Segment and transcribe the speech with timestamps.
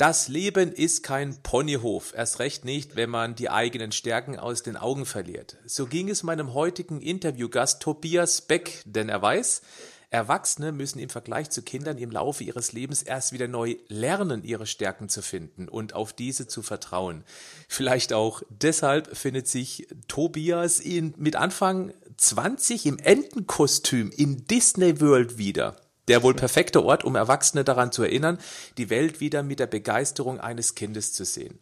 [0.00, 4.78] Das Leben ist kein Ponyhof, erst recht nicht, wenn man die eigenen Stärken aus den
[4.78, 5.58] Augen verliert.
[5.66, 9.60] So ging es meinem heutigen Interviewgast Tobias Beck, denn er weiß,
[10.08, 14.64] Erwachsene müssen im Vergleich zu Kindern im Laufe ihres Lebens erst wieder neu lernen, ihre
[14.64, 17.22] Stärken zu finden und auf diese zu vertrauen.
[17.68, 25.36] Vielleicht auch deshalb findet sich Tobias in, mit Anfang 20 im Entenkostüm in Disney World
[25.36, 25.76] wieder.
[26.10, 28.38] Der wohl perfekte Ort, um Erwachsene daran zu erinnern,
[28.78, 31.60] die Welt wieder mit der Begeisterung eines Kindes zu sehen.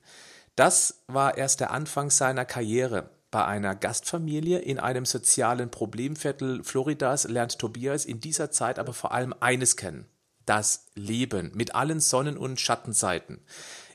[0.57, 3.11] Das war erst der Anfang seiner Karriere.
[3.31, 9.13] Bei einer Gastfamilie in einem sozialen Problemviertel Floridas lernt Tobias in dieser Zeit aber vor
[9.13, 10.07] allem eines kennen.
[10.47, 13.41] Das Leben mit allen Sonnen- und Schattenseiten.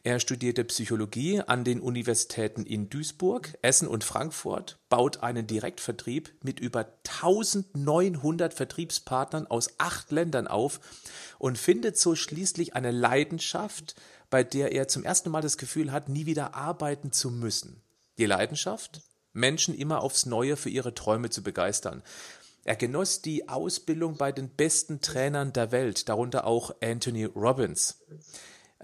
[0.06, 6.60] Er studierte Psychologie an den Universitäten in Duisburg, Essen und Frankfurt, baut einen Direktvertrieb mit
[6.60, 6.88] über
[7.22, 10.82] 1900 Vertriebspartnern aus acht Ländern auf
[11.40, 13.96] und findet so schließlich eine Leidenschaft,
[14.30, 17.82] bei der er zum ersten Mal das Gefühl hat, nie wieder arbeiten zu müssen.
[18.17, 19.04] Die Leidenschaft?
[19.32, 22.04] Menschen immer aufs Neue für ihre Träume zu begeistern.
[22.66, 28.04] Er genoss die Ausbildung bei den besten Trainern der Welt, darunter auch Anthony Robbins.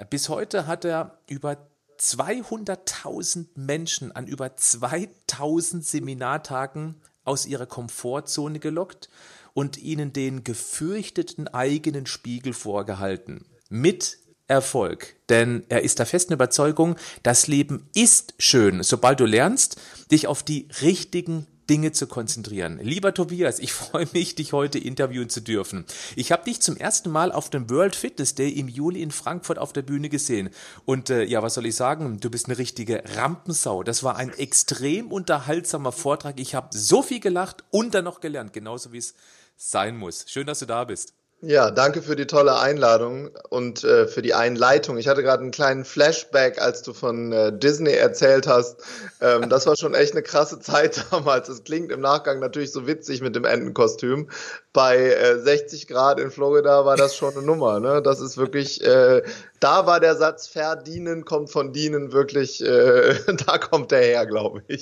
[0.10, 1.58] Bis heute hat er über
[2.00, 9.10] 200.000 Menschen an über 2000 Seminartagen aus ihrer Komfortzone gelockt
[9.54, 13.46] und ihnen den gefürchteten eigenen Spiegel vorgehalten.
[13.70, 15.16] Mit Erfolg.
[15.28, 19.80] Denn er ist der festen Überzeugung, das Leben ist schön, sobald du lernst,
[20.12, 22.80] dich auf die richtigen Dinge zu konzentrieren.
[22.82, 25.86] Lieber Tobias, ich freue mich, dich heute interviewen zu dürfen.
[26.16, 29.60] Ich habe dich zum ersten Mal auf dem World Fitness Day im Juli in Frankfurt
[29.60, 30.50] auf der Bühne gesehen.
[30.86, 32.20] Und äh, ja, was soll ich sagen?
[32.20, 33.84] Du bist eine richtige Rampensau.
[33.84, 36.40] Das war ein extrem unterhaltsamer Vortrag.
[36.40, 39.14] Ich habe so viel gelacht und dann noch gelernt, genauso wie es
[39.56, 40.26] sein muss.
[40.28, 41.14] Schön, dass du da bist.
[41.42, 44.98] Ja, danke für die tolle Einladung und äh, für die Einleitung.
[44.98, 48.82] Ich hatte gerade einen kleinen Flashback, als du von äh, Disney erzählt hast.
[49.22, 51.48] Ähm, das war schon echt eine krasse Zeit damals.
[51.48, 54.30] Es klingt im Nachgang natürlich so witzig mit dem Entenkostüm.
[54.74, 57.80] Bei äh, 60 Grad in Florida war das schon eine Nummer.
[57.80, 58.02] Ne?
[58.02, 59.24] Das ist wirklich, äh,
[59.62, 64.64] da war der Satz verdienen kommt von dienen wirklich, äh, da kommt der her, glaube
[64.68, 64.82] ich.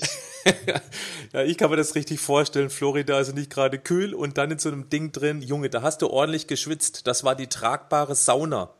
[1.32, 2.70] ja, ich kann mir das richtig vorstellen.
[2.70, 5.42] Florida ist nicht gerade kühl und dann in so einem Ding drin.
[5.42, 7.06] Junge, da hast du ordentlich geschwitzt.
[7.06, 8.70] Das war die tragbare Sauna.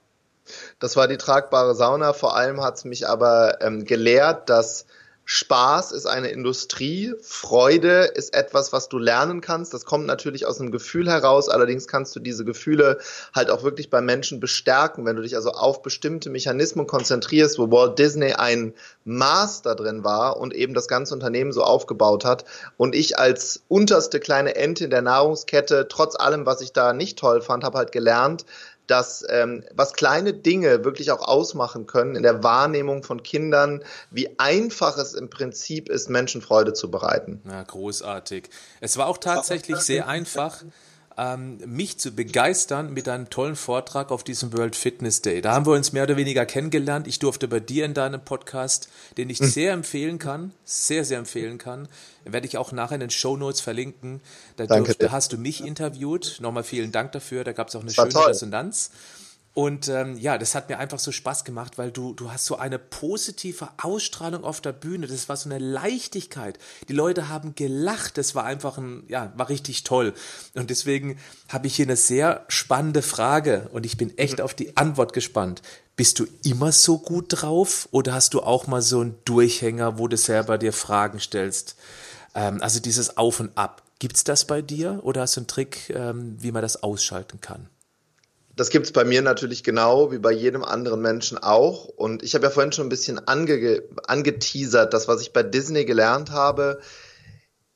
[0.79, 2.13] Das war die tragbare Sauna.
[2.13, 4.87] Vor allem hat es mich aber ähm, gelehrt, dass
[5.31, 9.75] Spaß ist eine Industrie, Freude ist etwas, was du lernen kannst.
[9.75, 12.99] Das kommt natürlich aus einem Gefühl heraus, allerdings kannst du diese Gefühle
[13.35, 17.71] halt auch wirklich bei Menschen bestärken, wenn du dich also auf bestimmte Mechanismen konzentrierst, wo
[17.71, 18.73] Walt Disney ein
[19.05, 22.47] Master drin war und eben das ganze Unternehmen so aufgebaut hat.
[22.79, 27.19] Und ich als unterste kleine Ente in der Nahrungskette, trotz allem, was ich da nicht
[27.19, 28.47] toll fand, habe halt gelernt,
[28.89, 34.39] dass ähm, was kleine Dinge wirklich auch ausmachen können in der Wahrnehmung von Kindern, wie
[34.39, 37.41] einfach es im Prinzip ist, Menschen Freude zu bereiten.
[37.49, 38.49] Ja, großartig.
[38.81, 40.65] Es war auch tatsächlich sehr einfach
[41.19, 45.43] ähm, mich zu begeistern mit einem tollen Vortrag auf diesem World Fitness Day.
[45.43, 47.09] Da haben wir uns mehr oder weniger kennengelernt.
[47.09, 49.49] Ich durfte bei dir in deinem Podcast, den ich hm.
[49.49, 51.89] sehr empfehlen kann, sehr, sehr empfehlen kann,
[52.25, 54.21] werde ich auch nachher in den Show Notes verlinken.
[54.57, 56.39] Da, durfte, hast du mich interviewt.
[56.41, 57.43] Nochmal vielen Dank dafür.
[57.43, 58.27] Da gab es auch eine schöne toll.
[58.27, 58.93] Resonanz.
[59.59, 62.59] Und ähm, ja, das hat mir einfach so Spaß gemacht, weil du, du hast so
[62.59, 65.09] eine positive Ausstrahlung auf der Bühne.
[65.09, 66.61] Das war so eine Leichtigkeit.
[66.89, 68.19] Die Leute haben gelacht.
[68.19, 70.15] Das war einfach ein, ja, war richtig toll.
[70.55, 74.77] Und deswegen habe ich hier eine sehr spannende Frage und ich bin echt auf die
[74.77, 75.61] Antwort gespannt.
[75.97, 80.07] Bist du immer so gut drauf oder hast du auch mal so einen Durchhänger, wo
[80.07, 81.75] du selber dir Fragen stellst?
[82.37, 83.83] Ähm, also dieses Auf und Ab.
[83.99, 87.69] Gibt's das bei dir oder hast du einen Trick, ähm, wie man das ausschalten kann?
[88.59, 91.85] Das gibt es bei mir natürlich genau wie bei jedem anderen Menschen auch.
[91.85, 95.85] Und ich habe ja vorhin schon ein bisschen ange angeteasert, das, was ich bei Disney
[95.85, 96.81] gelernt habe,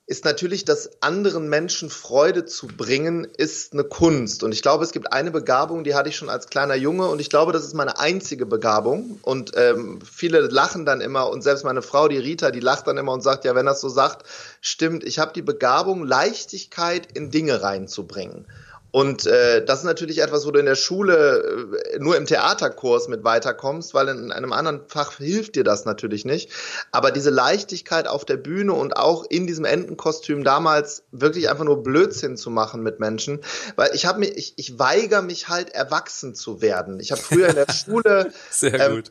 [0.07, 4.43] ist natürlich, dass anderen Menschen Freude zu bringen, ist eine Kunst.
[4.43, 7.21] Und ich glaube, es gibt eine Begabung, die hatte ich schon als kleiner Junge und
[7.21, 9.21] ich glaube, das ist meine einzige Begabung.
[9.23, 12.99] Und ähm, viele lachen dann immer und selbst meine Frau, die Rita, die lacht dann
[12.99, 14.27] immer und sagt, ja, wenn das so sagt,
[14.61, 18.47] stimmt, ich habe die Begabung, Leichtigkeit in Dinge reinzubringen.
[18.93, 23.09] Und äh, das ist natürlich etwas, wo du in der Schule äh, nur im Theaterkurs
[23.09, 26.51] mit weiterkommst, weil in einem anderen Fach hilft dir das natürlich nicht.
[26.93, 31.83] Aber diese Leichtigkeit auf der Bühne und auch in diesem Entenkostüm damals wirklich einfach nur
[31.83, 33.41] Blödsinn zu machen mit Menschen,
[33.77, 37.01] weil ich habe mich, ich, ich weigere mich halt erwachsen zu werden.
[37.01, 39.11] Ich habe früher in der Schule, sehr ähm, gut,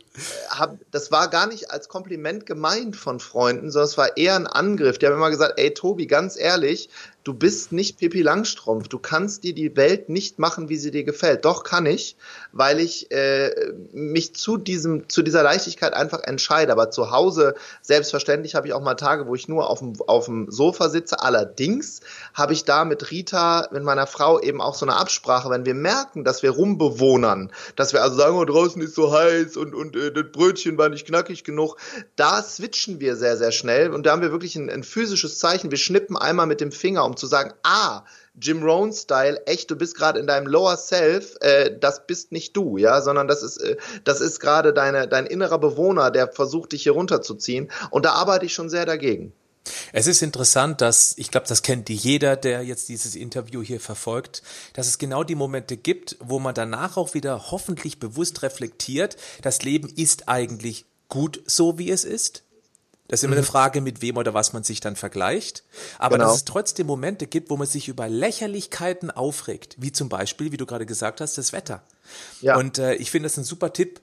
[0.49, 4.45] hab, das war gar nicht als Kompliment gemeint von Freunden, sondern es war eher ein
[4.45, 4.99] Angriff.
[4.99, 6.89] Die haben immer gesagt, ey Tobi, ganz ehrlich,
[7.23, 8.87] du bist nicht Pippi Langstrumpf.
[8.87, 11.45] Du kannst dir die Welt nicht machen, wie sie dir gefällt.
[11.45, 12.15] Doch kann ich,
[12.51, 13.51] weil ich äh,
[13.91, 16.71] mich zu diesem, zu dieser Leichtigkeit einfach entscheide.
[16.71, 20.25] Aber zu Hause, selbstverständlich, habe ich auch mal Tage, wo ich nur auf dem, auf
[20.25, 21.21] dem Sofa sitze.
[21.21, 22.01] Allerdings
[22.33, 25.75] habe ich da mit Rita, mit meiner Frau eben auch so eine Absprache, wenn wir
[25.75, 29.95] merken, dass wir rumbewohnern, dass wir also sagen, oh, draußen ist so heiß und, und
[29.95, 31.77] äh, das Brötchen war nicht knackig genug,
[32.15, 35.71] da switchen wir sehr, sehr schnell und da haben wir wirklich ein, ein physisches Zeichen.
[35.71, 38.03] Wir schnippen einmal mit dem Finger, um zu sagen, ah,
[38.41, 42.77] Jim Rohn-Style, echt, du bist gerade in deinem Lower Self, äh, das bist nicht du,
[42.77, 46.83] ja, sondern das ist, äh, das ist gerade deine, dein innerer Bewohner, der versucht, dich
[46.83, 47.69] hier runterzuziehen.
[47.89, 49.33] Und da arbeite ich schon sehr dagegen.
[49.93, 54.41] Es ist interessant, dass, ich glaube, das kennt jeder, der jetzt dieses Interview hier verfolgt,
[54.73, 59.61] dass es genau die Momente gibt, wo man danach auch wieder hoffentlich bewusst reflektiert, das
[59.61, 62.43] Leben ist eigentlich gut so, wie es ist.
[63.11, 63.47] Das ist immer eine mhm.
[63.47, 65.65] Frage, mit wem oder was man sich dann vergleicht.
[65.99, 66.29] Aber genau.
[66.29, 70.57] dass es trotzdem Momente gibt, wo man sich über Lächerlichkeiten aufregt, wie zum Beispiel, wie
[70.57, 71.83] du gerade gesagt hast, das Wetter.
[72.39, 72.55] Ja.
[72.55, 73.99] Und äh, ich finde das ein super Tipp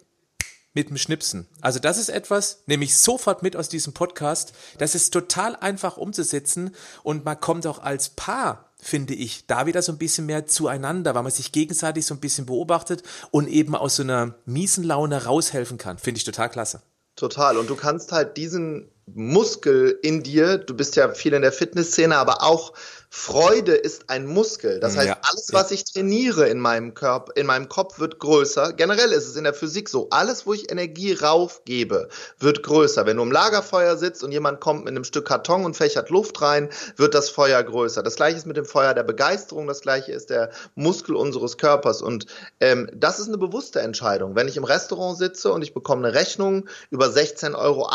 [0.75, 1.49] mit dem Schnipsen.
[1.63, 4.53] Also das ist etwas, nehme ich sofort mit aus diesem Podcast.
[4.77, 9.83] Das ist total einfach umzusetzen und man kommt auch als Paar finde ich, da wieder
[9.83, 13.03] so ein bisschen mehr zueinander, weil man sich gegenseitig so ein bisschen beobachtet
[13.33, 15.99] und eben aus so einer miesen Laune raushelfen kann.
[15.99, 16.83] Finde ich total klasse.
[17.17, 17.57] Total.
[17.57, 22.17] Und du kannst halt diesen Muskel in dir, du bist ja viel in der Fitnessszene,
[22.17, 22.73] aber auch
[23.11, 24.81] Freude ist ein Muskel.
[24.81, 28.75] Das heißt, ja, alles, was ich trainiere in meinem Körper, in meinem Kopf, wird größer.
[28.75, 30.09] Generell ist es in der Physik so.
[30.11, 32.09] Alles, wo ich Energie raufgebe,
[32.39, 33.07] wird größer.
[33.07, 36.43] Wenn du im Lagerfeuer sitzt und jemand kommt mit einem Stück Karton und fächert Luft
[36.43, 38.03] rein, wird das Feuer größer.
[38.03, 39.67] Das gleiche ist mit dem Feuer der Begeisterung.
[39.67, 42.03] Das gleiche ist der Muskel unseres Körpers.
[42.03, 42.27] Und
[42.61, 44.37] ähm, das ist eine bewusste Entscheidung.
[44.37, 47.91] Wenn ich im Restaurant sitze und ich bekomme eine Rechnung über 16,80 Euro,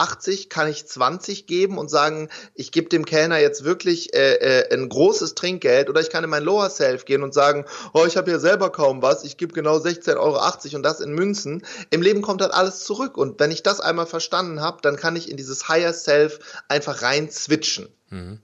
[0.50, 4.90] kann ich 20 geben und sagen, ich gebe dem Kellner jetzt wirklich äh, äh, ein
[4.90, 8.16] großes großes Trinkgeld oder ich kann in mein Lower Self gehen und sagen, oh, ich
[8.16, 11.66] habe hier selber kaum was, ich gebe genau 16,80 Euro und das in Münzen.
[11.90, 15.18] Im Leben kommt dann alles zurück und wenn ich das einmal verstanden habe, dann kann
[15.18, 16.40] ich in dieses Higher Self
[16.70, 17.90] einfach rein switchen.
[18.10, 18.40] Mhm.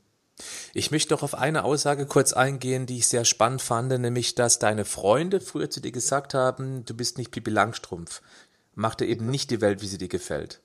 [0.73, 4.59] Ich möchte doch auf eine Aussage kurz eingehen, die ich sehr spannend fand, nämlich, dass
[4.59, 8.21] deine Freunde früher zu dir gesagt haben, du bist nicht Pipi Langstrumpf.
[8.75, 10.61] Mach dir eben nicht die Welt, wie sie dir gefällt.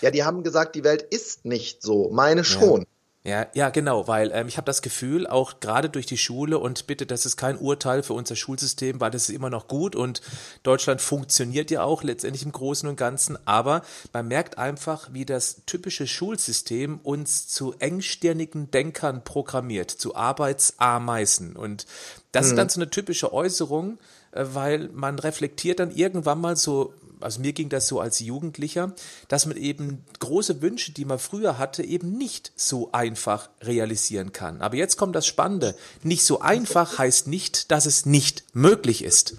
[0.00, 2.10] Ja, die haben gesagt, die Welt ist nicht so.
[2.10, 2.82] Meine schon.
[2.82, 2.86] Ja.
[3.26, 6.86] Ja, ja, genau, weil ähm, ich habe das Gefühl, auch gerade durch die Schule und
[6.86, 10.22] bitte, das ist kein Urteil für unser Schulsystem, weil das ist immer noch gut und
[10.62, 13.82] Deutschland funktioniert ja auch letztendlich im Großen und Ganzen, aber
[14.12, 21.84] man merkt einfach, wie das typische Schulsystem uns zu engstirnigen Denkern programmiert, zu Arbeitsameisen und
[22.30, 22.50] das mhm.
[22.52, 23.98] ist dann so eine typische Äußerung,
[24.30, 28.94] äh, weil man reflektiert dann irgendwann mal so also mir ging das so als Jugendlicher,
[29.28, 34.60] dass man eben große Wünsche, die man früher hatte, eben nicht so einfach realisieren kann.
[34.60, 35.74] Aber jetzt kommt das Spannende.
[36.02, 39.36] Nicht so einfach heißt nicht, dass es nicht möglich ist.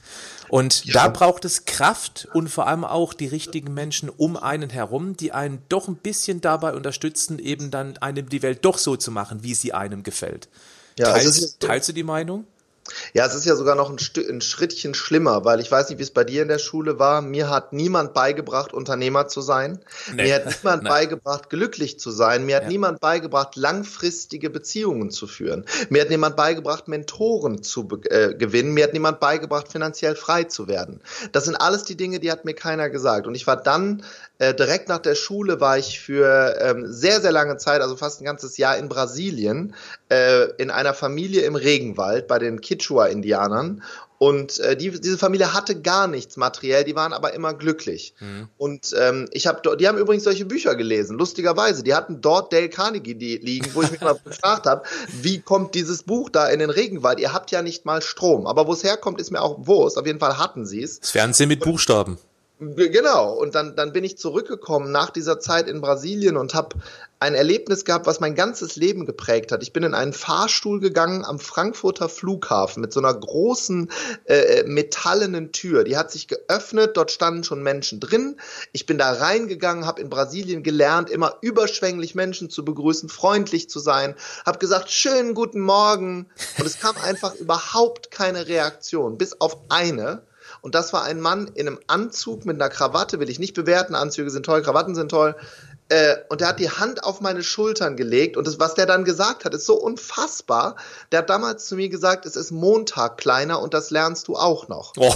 [0.50, 0.94] Und ja.
[0.94, 5.32] da braucht es Kraft und vor allem auch die richtigen Menschen um einen herum, die
[5.32, 9.44] einen doch ein bisschen dabei unterstützen, eben dann einem die Welt doch so zu machen,
[9.44, 10.48] wie sie einem gefällt.
[10.98, 12.46] Ja, teilst, teilst du die Meinung?
[13.14, 13.98] Ja, es ist ja sogar noch ein,
[14.30, 17.22] ein, Schrittchen schlimmer, weil ich weiß nicht, wie es bei dir in der Schule war.
[17.22, 19.80] Mir hat niemand beigebracht, Unternehmer zu sein.
[20.14, 20.24] Nee.
[20.24, 22.46] Mir hat niemand beigebracht, glücklich zu sein.
[22.46, 22.70] Mir hat ja.
[22.70, 25.66] niemand beigebracht, langfristige Beziehungen zu führen.
[25.90, 28.74] Mir hat niemand beigebracht, Mentoren zu äh, gewinnen.
[28.74, 31.02] Mir hat niemand beigebracht, finanziell frei zu werden.
[31.32, 33.28] Das sind alles die Dinge, die hat mir keiner gesagt.
[33.28, 34.04] Und ich war dann
[34.40, 38.22] äh, direkt nach der Schule war ich für ähm, sehr, sehr lange Zeit, also fast
[38.22, 39.74] ein ganzes Jahr in Brasilien,
[40.10, 43.84] äh, in einer Familie im Regenwald bei den Kichwa-Indianern.
[44.20, 48.16] Und äh, die, diese Familie hatte gar nichts materiell, die waren aber immer glücklich.
[48.20, 48.50] Mhm.
[48.58, 51.84] Und ähm, ich habe, die haben übrigens solche Bücher gelesen, lustigerweise.
[51.84, 54.84] Die hatten dort Dale Carnegie die liegen, wo ich mich mal gefragt habe,
[55.22, 57.20] wie kommt dieses Buch da in den Regenwald?
[57.20, 60.00] Ihr habt ja nicht mal Strom, aber wo es herkommt, ist mir auch Wurst.
[60.00, 61.00] Auf jeden Fall hatten sie es.
[61.00, 62.18] Das Fernsehen mit Buchstaben.
[62.60, 66.78] Genau, und dann, dann bin ich zurückgekommen nach dieser Zeit in Brasilien und habe
[67.20, 69.62] ein Erlebnis gehabt, was mein ganzes Leben geprägt hat.
[69.62, 73.92] Ich bin in einen Fahrstuhl gegangen am Frankfurter Flughafen mit so einer großen
[74.26, 75.84] äh, metallenen Tür.
[75.84, 78.38] Die hat sich geöffnet, dort standen schon Menschen drin.
[78.72, 83.80] Ich bin da reingegangen, habe in Brasilien gelernt, immer überschwänglich Menschen zu begrüßen, freundlich zu
[83.80, 84.16] sein,
[84.48, 86.28] habe gesagt, schönen guten Morgen.
[86.58, 90.24] Und es kam einfach überhaupt keine Reaktion, bis auf eine.
[90.62, 93.96] Und das war ein Mann in einem Anzug mit einer Krawatte, will ich nicht bewerten.
[93.96, 95.36] Anzüge sind toll, Krawatten sind toll.
[95.90, 99.06] Äh, und der hat die Hand auf meine Schultern gelegt und das, was der dann
[99.06, 100.76] gesagt hat, ist so unfassbar.
[101.12, 104.68] Der hat damals zu mir gesagt, es ist Montag kleiner und das lernst du auch
[104.68, 104.94] noch.
[104.98, 105.14] Oh.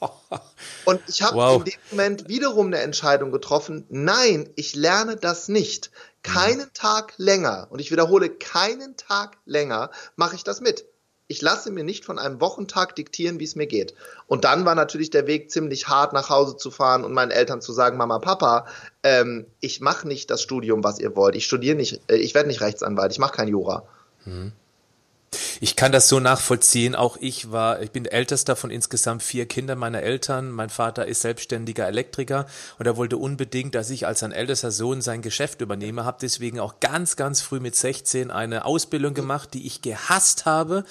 [0.86, 1.58] Und ich habe wow.
[1.58, 5.90] in dem Moment wiederum eine Entscheidung getroffen, nein, ich lerne das nicht.
[6.22, 6.74] Keinen mhm.
[6.74, 10.86] Tag länger, und ich wiederhole, keinen Tag länger mache ich das mit.
[11.30, 13.94] Ich lasse mir nicht von einem Wochentag diktieren, wie es mir geht.
[14.26, 17.60] Und dann war natürlich der Weg ziemlich hart, nach Hause zu fahren und meinen Eltern
[17.60, 18.66] zu sagen, Mama, Papa,
[19.04, 21.36] ähm, ich mache nicht das Studium, was ihr wollt.
[21.36, 23.84] Ich studiere nicht, äh, ich werde nicht Rechtsanwalt, ich mache kein Jura.
[24.24, 24.50] Mhm.
[25.60, 26.94] Ich kann das so nachvollziehen.
[26.94, 30.50] Auch ich war, ich bin ältester von insgesamt vier Kindern meiner Eltern.
[30.50, 32.46] Mein Vater ist selbstständiger Elektriker
[32.78, 36.04] und er wollte unbedingt, dass ich als sein ältester Sohn sein Geschäft übernehme.
[36.04, 40.84] Habe deswegen auch ganz, ganz früh mit 16 eine Ausbildung gemacht, die ich gehasst habe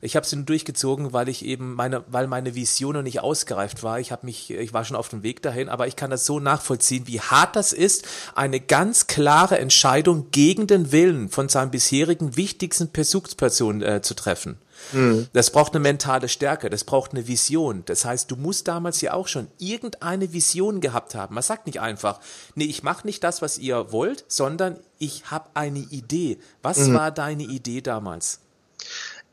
[0.00, 3.82] ich habe sie nur durchgezogen, weil ich eben meine, weil meine Vision noch nicht ausgereift
[3.82, 3.98] war.
[3.98, 6.40] Ich habe mich, ich war schon auf dem Weg dahin, aber ich kann das so
[6.40, 12.36] nachvollziehen, wie hart das ist, eine ganz klare Entscheidung gegen den Willen von seinem bisherigen
[12.36, 14.58] wichtigsten Besuchsperson äh, zu treffen.
[14.92, 15.28] Mhm.
[15.32, 17.82] Das braucht eine mentale Stärke, das braucht eine Vision.
[17.86, 21.34] Das heißt, du musst damals ja auch schon irgendeine Vision gehabt haben.
[21.34, 22.20] Man sagt nicht einfach,
[22.54, 26.38] nee, ich mache nicht das, was ihr wollt, sondern ich habe eine Idee.
[26.62, 26.94] Was mhm.
[26.94, 28.40] war deine Idee damals?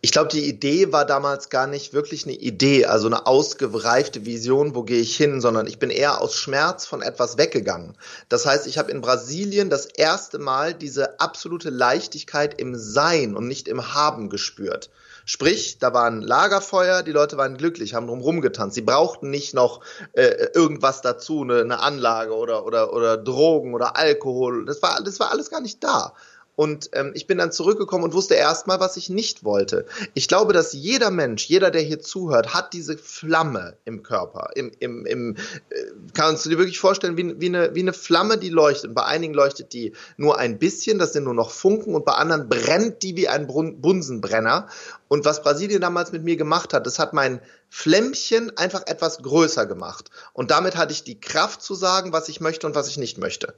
[0.06, 4.76] Ich glaube, die Idee war damals gar nicht wirklich eine Idee, also eine ausgereifte Vision,
[4.76, 7.96] wo gehe ich hin, sondern ich bin eher aus Schmerz von etwas weggegangen.
[8.28, 13.48] Das heißt, ich habe in Brasilien das erste Mal diese absolute Leichtigkeit im Sein und
[13.48, 14.90] nicht im Haben gespürt.
[15.24, 18.76] Sprich, da war ein Lagerfeuer, die Leute waren glücklich, haben drumherum getanzt.
[18.76, 19.80] Sie brauchten nicht noch
[20.12, 24.66] äh, irgendwas dazu, eine, eine Anlage oder, oder, oder Drogen oder Alkohol.
[24.66, 26.14] Das war, das war alles gar nicht da.
[26.56, 29.86] Und ähm, ich bin dann zurückgekommen und wusste erstmal, was ich nicht wollte.
[30.14, 34.52] Ich glaube, dass jeder Mensch, jeder, der hier zuhört, hat diese Flamme im Körper.
[34.56, 35.76] Im, im, im, äh,
[36.14, 38.90] kannst du dir wirklich vorstellen, wie, wie, eine, wie eine Flamme, die leuchtet.
[38.90, 42.14] Und bei einigen leuchtet die nur ein bisschen, das sind nur noch Funken, und bei
[42.14, 44.68] anderen brennt die wie ein Bunsenbrenner.
[45.08, 49.66] Und was Brasilien damals mit mir gemacht hat, das hat mein Flämmchen einfach etwas größer
[49.66, 50.12] gemacht.
[50.34, 53.18] Und damit hatte ich die Kraft zu sagen, was ich möchte und was ich nicht
[53.18, 53.56] möchte.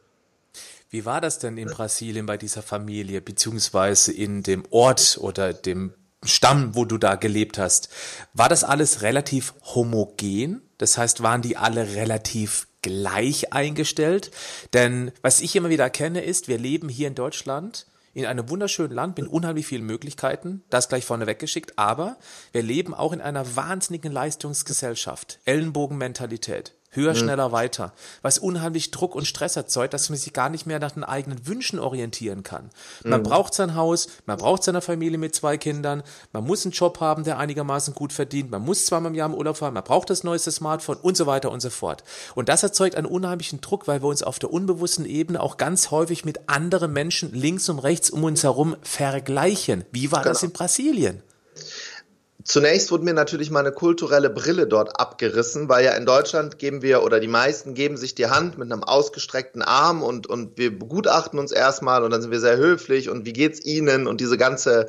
[0.90, 5.94] Wie war das denn in Brasilien bei dieser Familie, beziehungsweise in dem Ort oder dem
[6.24, 7.90] Stamm, wo du da gelebt hast?
[8.34, 10.62] War das alles relativ homogen?
[10.78, 14.32] Das heißt, waren die alle relativ gleich eingestellt?
[14.74, 18.94] Denn was ich immer wieder kenne, ist, wir leben hier in Deutschland in einem wunderschönen
[18.94, 22.16] Land mit unheimlich vielen Möglichkeiten, das gleich vorne weggeschickt, aber
[22.54, 27.18] wir leben auch in einer wahnsinnigen Leistungsgesellschaft, Ellenbogenmentalität höher, mhm.
[27.18, 30.92] schneller, weiter, was unheimlich Druck und Stress erzeugt, dass man sich gar nicht mehr nach
[30.92, 32.70] den eigenen Wünschen orientieren kann.
[33.04, 33.26] Man mhm.
[33.26, 37.24] braucht sein Haus, man braucht seine Familie mit zwei Kindern, man muss einen Job haben,
[37.24, 40.24] der einigermaßen gut verdient, man muss zweimal im Jahr im Urlaub fahren, man braucht das
[40.24, 42.04] neueste Smartphone und so weiter und so fort.
[42.36, 45.92] Und das erzeugt einen unheimlichen Druck, weil wir uns auf der unbewussten Ebene auch ganz
[45.92, 49.86] häufig mit anderen Menschen links und rechts um uns herum vergleichen.
[49.92, 50.34] Wie war genau.
[50.34, 51.22] das in Brasilien?
[52.46, 57.02] Zunächst wurde mir natürlich meine kulturelle Brille dort abgerissen, weil ja in Deutschland geben wir
[57.02, 61.40] oder die meisten geben sich die Hand mit einem ausgestreckten Arm und, und wir begutachten
[61.40, 64.88] uns erstmal und dann sind wir sehr höflich und wie geht's Ihnen und diese ganze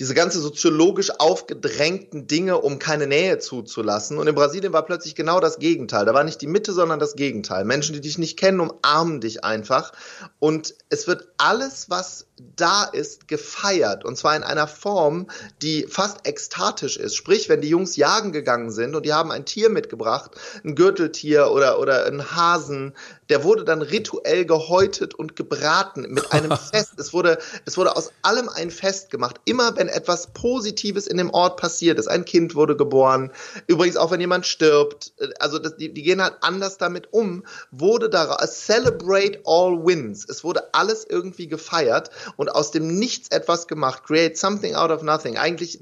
[0.00, 4.18] diese ganze soziologisch aufgedrängten Dinge, um keine Nähe zuzulassen.
[4.18, 6.04] Und in Brasilien war plötzlich genau das Gegenteil.
[6.06, 7.64] Da war nicht die Mitte, sondern das Gegenteil.
[7.64, 9.92] Menschen, die dich nicht kennen, umarmen dich einfach.
[10.38, 14.04] Und es wird alles, was da ist, gefeiert.
[14.04, 15.26] Und zwar in einer Form,
[15.62, 17.14] die fast ekstatisch ist.
[17.16, 20.32] Sprich, wenn die Jungs jagen gegangen sind und die haben ein Tier mitgebracht,
[20.64, 22.94] ein Gürteltier oder, oder ein Hasen,
[23.28, 26.94] der wurde dann rituell gehäutet und gebraten mit einem Fest.
[26.98, 29.40] Es wurde, es wurde aus allem ein Fest gemacht.
[29.44, 32.08] Immer wenn etwas Positives in dem Ort passiert ist.
[32.08, 33.32] Ein Kind wurde geboren.
[33.66, 35.12] Übrigens auch wenn jemand stirbt.
[35.38, 37.44] Also das, die, die gehen halt anders damit um.
[37.70, 40.28] Wurde da, celebrate all wins.
[40.28, 44.04] Es wurde alles irgendwie gefeiert und aus dem Nichts etwas gemacht.
[44.04, 45.36] Create something out of nothing.
[45.36, 45.80] Eigentlich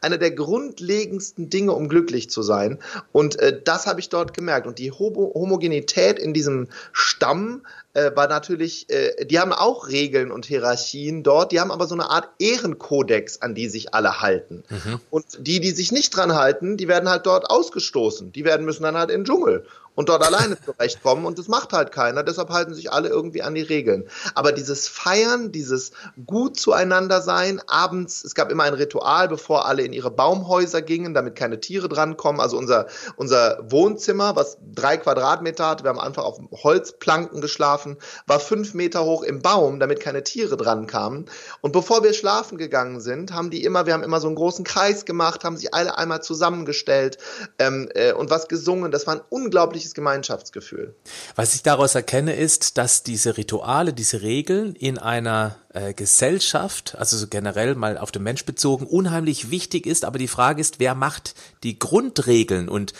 [0.00, 2.78] einer der grundlegendsten Dinge, um glücklich zu sein.
[3.12, 4.66] Und äh, das habe ich dort gemerkt.
[4.66, 7.62] Und die Homo Homogenität in diesem Stamm
[7.94, 11.94] äh, war natürlich, äh, die haben auch Regeln und Hierarchien dort, die haben aber so
[11.94, 14.64] eine Art Ehrenkodex, an die sich alle halten.
[14.68, 15.00] Mhm.
[15.10, 18.32] Und die, die sich nicht dran halten, die werden halt dort ausgestoßen.
[18.32, 21.72] Die werden müssen dann halt in den Dschungel und dort alleine zurechtkommen und das macht
[21.72, 24.08] halt keiner, deshalb halten sich alle irgendwie an die Regeln.
[24.34, 25.92] Aber dieses Feiern, dieses
[26.26, 31.14] gut zueinander sein, abends, es gab immer ein Ritual, bevor alle in ihre Baumhäuser gingen,
[31.14, 32.40] damit keine Tiere drankommen.
[32.40, 38.40] Also unser, unser Wohnzimmer, was drei Quadratmeter hat, wir haben einfach auf Holzplanken geschlafen, war
[38.40, 41.26] fünf Meter hoch im Baum, damit keine Tiere dran kamen.
[41.60, 44.64] Und bevor wir schlafen gegangen sind, haben die immer, wir haben immer so einen großen
[44.64, 47.18] Kreis gemacht, haben sich alle einmal zusammengestellt
[47.58, 48.90] ähm, äh, und was gesungen.
[48.90, 50.94] Das waren unglaublich unglaubliches Gemeinschaftsgefühl.
[51.36, 57.16] Was ich daraus erkenne, ist, dass diese Rituale, diese Regeln in einer äh, Gesellschaft, also
[57.16, 60.04] so generell mal auf den Mensch bezogen, unheimlich wichtig ist.
[60.04, 62.68] Aber die Frage ist, wer macht die Grundregeln?
[62.68, 62.92] Und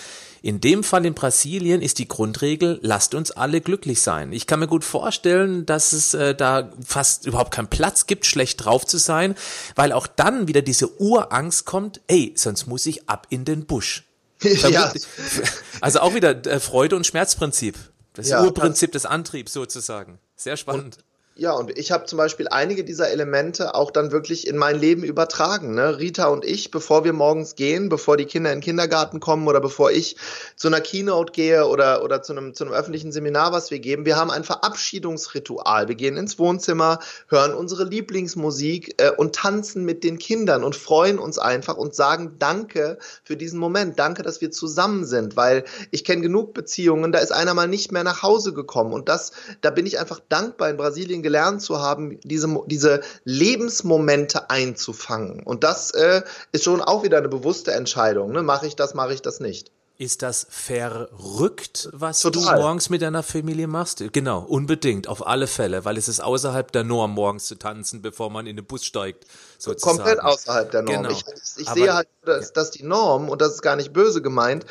[0.43, 4.33] in dem Fall in Brasilien ist die Grundregel, lasst uns alle glücklich sein.
[4.33, 8.65] Ich kann mir gut vorstellen, dass es äh, da fast überhaupt keinen Platz gibt, schlecht
[8.65, 9.37] drauf zu sein,
[9.77, 14.05] weil auch dann wieder diese Urangst kommt, ey, sonst muss ich ab in den Busch.
[14.43, 14.93] Ja.
[15.81, 17.77] Also auch wieder äh, Freude- und Schmerzprinzip.
[18.15, 20.19] Das ja, Urprinzip des Antriebs sozusagen.
[20.37, 20.99] Sehr spannend.
[20.99, 24.79] Und ja, und ich habe zum Beispiel einige dieser Elemente auch dann wirklich in mein
[24.79, 25.75] Leben übertragen.
[25.75, 25.99] Ne?
[25.99, 29.63] Rita und ich, bevor wir morgens gehen, bevor die Kinder in den Kindergarten kommen oder
[29.63, 30.17] bevor ich
[30.57, 34.05] zu einer Keynote gehe oder, oder zu, einem, zu einem öffentlichen Seminar, was wir geben,
[34.05, 35.89] wir haben ein Verabschiedungsritual.
[35.89, 36.99] Wir gehen ins Wohnzimmer,
[37.29, 42.37] hören unsere Lieblingsmusik äh, und tanzen mit den Kindern und freuen uns einfach und sagen
[42.39, 43.99] Danke für diesen Moment.
[43.99, 47.91] Danke, dass wir zusammen sind, weil ich kenne genug Beziehungen, da ist einer mal nicht
[47.91, 48.93] mehr nach Hause gekommen.
[48.93, 54.51] Und das, da bin ich einfach dankbar in Brasilien gelernt zu haben, diese, diese Lebensmomente
[54.51, 55.43] einzufangen.
[55.43, 58.33] Und das äh, ist schon auch wieder eine bewusste Entscheidung.
[58.33, 58.43] Ne?
[58.43, 59.71] Mache ich das, mache ich das nicht.
[59.99, 62.57] Ist das verrückt, was Total.
[62.57, 64.03] du morgens mit deiner Familie machst?
[64.13, 68.29] Genau, unbedingt, auf alle Fälle, weil es ist außerhalb der Norm, morgens zu tanzen, bevor
[68.31, 69.27] man in den Bus steigt.
[69.59, 69.99] Sozusagen.
[69.99, 71.05] Komplett außerhalb der Norm.
[71.05, 71.11] Genau.
[71.11, 71.25] Ich,
[71.57, 74.67] ich sehe halt, dass, dass die Norm, und das ist gar nicht böse gemeint,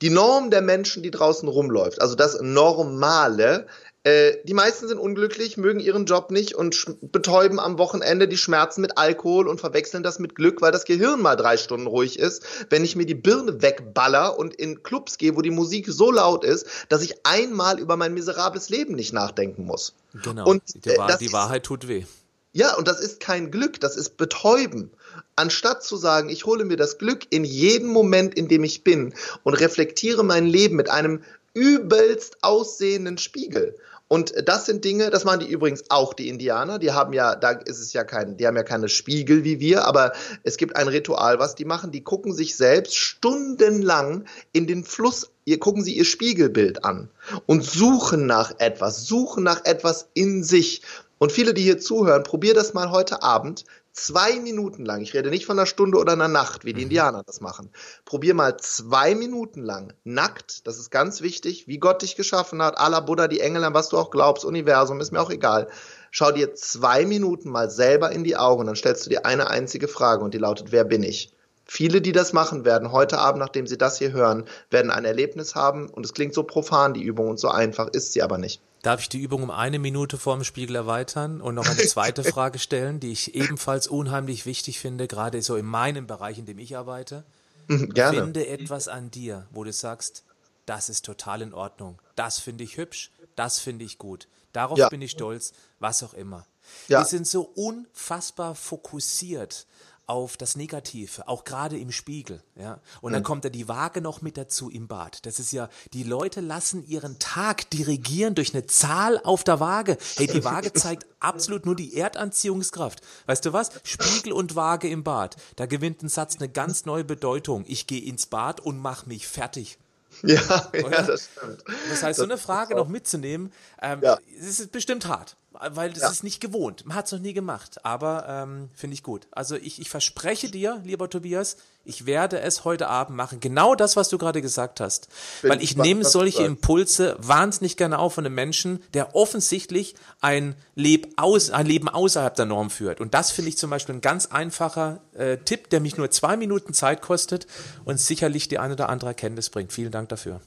[0.00, 3.68] die Norm der Menschen, die draußen rumläuft, also das Normale,
[4.04, 8.80] äh, die meisten sind unglücklich, mögen ihren Job nicht und betäuben am Wochenende die Schmerzen
[8.80, 12.42] mit Alkohol und verwechseln das mit Glück, weil das Gehirn mal drei Stunden ruhig ist.
[12.68, 16.42] Wenn ich mir die Birne wegballer und in Clubs gehe, wo die Musik so laut
[16.42, 19.94] ist, dass ich einmal über mein miserables Leben nicht nachdenken muss.
[20.20, 20.48] Genau.
[20.48, 22.04] Und die, Wahr die Wahrheit tut weh.
[22.52, 24.90] Ja, und das ist kein Glück, das ist Betäuben.
[25.36, 29.14] Anstatt zu sagen, ich hole mir das Glück in jedem Moment, in dem ich bin
[29.44, 31.22] und reflektiere mein Leben mit einem
[31.54, 33.76] übelst aussehenden Spiegel
[34.12, 36.78] und das sind Dinge, das machen die übrigens auch die Indianer.
[36.78, 39.86] Die haben ja, da ist es ja kein, die haben ja keine Spiegel wie wir,
[39.86, 41.92] aber es gibt ein Ritual, was die machen.
[41.92, 47.08] Die gucken sich selbst stundenlang in den Fluss, ihr gucken sie ihr Spiegelbild an
[47.46, 50.82] und suchen nach etwas, suchen nach etwas in sich.
[51.16, 55.30] Und viele, die hier zuhören, probier das mal heute Abend zwei Minuten lang, ich rede
[55.30, 56.84] nicht von einer Stunde oder einer Nacht, wie die mhm.
[56.84, 57.70] Indianer das machen.
[58.04, 62.78] Probier mal zwei Minuten lang nackt, das ist ganz wichtig, wie Gott dich geschaffen hat,
[62.78, 65.68] Allah, Buddha, die Engel, an was du auch glaubst, Universum, ist mir auch egal.
[66.10, 69.48] Schau dir zwei Minuten mal selber in die Augen und dann stellst du dir eine
[69.48, 71.31] einzige Frage und die lautet, wer bin ich?
[71.64, 75.54] Viele, die das machen werden, heute Abend, nachdem sie das hier hören, werden ein Erlebnis
[75.54, 78.60] haben und es klingt so profan, die Übung, und so einfach ist sie aber nicht.
[78.82, 82.58] Darf ich die Übung um eine Minute vorm Spiegel erweitern und noch eine zweite Frage
[82.58, 86.76] stellen, die ich ebenfalls unheimlich wichtig finde, gerade so in meinem Bereich, in dem ich
[86.76, 87.24] arbeite?
[87.68, 88.18] Mhm, gerne.
[88.18, 90.24] Finde etwas an dir, wo du sagst,
[90.66, 94.88] das ist total in Ordnung, das finde ich hübsch, das finde ich gut, darauf ja.
[94.88, 96.46] bin ich stolz, was auch immer.
[96.88, 97.00] Ja.
[97.00, 99.66] Wir sind so unfassbar fokussiert
[100.12, 102.42] auf das Negative, auch gerade im Spiegel.
[102.54, 102.80] Ja?
[103.00, 105.24] Und dann kommt da die Waage noch mit dazu im Bad.
[105.24, 109.96] Das ist ja, die Leute lassen ihren Tag dirigieren durch eine Zahl auf der Waage.
[110.16, 113.00] Hey, die Waage zeigt absolut nur die Erdanziehungskraft.
[113.24, 113.70] Weißt du was?
[113.84, 115.36] Spiegel und Waage im Bad.
[115.56, 117.64] Da gewinnt ein Satz eine ganz neue Bedeutung.
[117.66, 119.78] Ich gehe ins Bad und mach mich fertig.
[120.24, 121.64] Ja, ja, das stimmt.
[121.88, 124.18] Das heißt, so eine Frage noch mitzunehmen, ähm, ja.
[124.38, 125.38] ist bestimmt hart
[125.70, 126.10] weil das ja.
[126.10, 126.86] ist nicht gewohnt.
[126.86, 129.26] Man hat es noch nie gemacht, aber ähm, finde ich gut.
[129.30, 133.40] Also ich, ich verspreche dir, lieber Tobias, ich werde es heute Abend machen.
[133.40, 135.08] Genau das, was du gerade gesagt hast.
[135.40, 140.54] Bin weil ich nehme solche Impulse wahnsinnig gerne auf von einem Menschen, der offensichtlich ein,
[140.74, 143.00] Leb aus, ein Leben außerhalb der Norm führt.
[143.00, 146.36] Und das finde ich zum Beispiel ein ganz einfacher äh, Tipp, der mich nur zwei
[146.36, 147.46] Minuten Zeit kostet
[147.84, 149.72] und sicherlich die eine oder andere Erkenntnis bringt.
[149.72, 150.40] Vielen Dank dafür.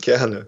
[0.00, 0.46] Gerne.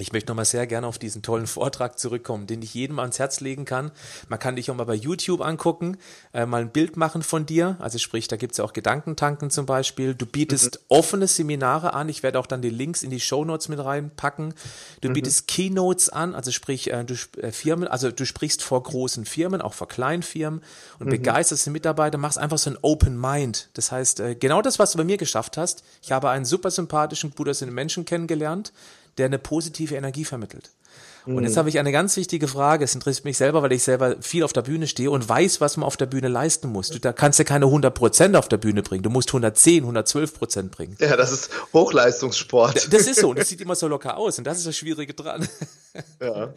[0.00, 3.40] Ich möchte nochmal sehr gerne auf diesen tollen Vortrag zurückkommen, den ich jedem ans Herz
[3.40, 3.90] legen kann.
[4.28, 5.98] Man kann dich auch mal bei YouTube angucken,
[6.32, 7.76] äh, mal ein Bild machen von dir.
[7.78, 10.14] Also sprich, da gibt's ja auch Gedankentanken zum Beispiel.
[10.14, 10.84] Du bietest mhm.
[10.88, 12.08] offene Seminare an.
[12.08, 14.54] Ich werde auch dann die Links in die Show Notes mit reinpacken.
[15.00, 15.12] Du mhm.
[15.12, 19.60] bietest Keynotes an, also sprich, äh, du äh, Firmen, also du sprichst vor großen Firmen,
[19.60, 20.62] auch vor kleinen Firmen
[20.98, 21.10] und mhm.
[21.10, 23.68] begeisterst die Mitarbeiter, machst einfach so ein Open Mind.
[23.74, 25.84] Das heißt, äh, genau das, was du bei mir geschafft hast.
[26.02, 28.72] Ich habe einen super sympathischen, gut aussehenden Menschen kennengelernt
[29.18, 30.70] der eine positive Energie vermittelt.
[31.26, 31.58] Und jetzt mhm.
[31.58, 32.84] habe ich eine ganz wichtige Frage.
[32.84, 35.76] Es interessiert mich selber, weil ich selber viel auf der Bühne stehe und weiß, was
[35.76, 36.88] man auf der Bühne leisten muss.
[36.88, 39.02] Du, da kannst ja keine 100 Prozent auf der Bühne bringen.
[39.02, 40.96] Du musst 110, 112 Prozent bringen.
[40.98, 42.92] Ja, das ist Hochleistungssport.
[42.92, 43.30] Das ist so.
[43.30, 44.38] Und das sieht immer so locker aus.
[44.38, 45.46] Und das ist das Schwierige dran.
[46.20, 46.54] Ja.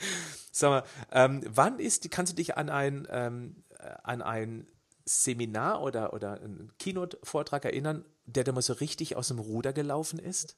[0.52, 3.64] Sag mal, ähm, wann ist, kannst du dich an ein, ähm,
[4.04, 4.68] an ein
[5.06, 10.20] Seminar oder, oder einen Keynote-Vortrag erinnern, der dir mal so richtig aus dem Ruder gelaufen
[10.20, 10.56] ist?